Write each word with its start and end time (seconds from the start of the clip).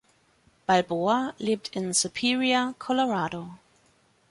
Balboa 0.65 1.35
lebt 1.37 1.75
in 1.75 1.93
Superior, 1.93 2.73
Colorado. 2.79 3.59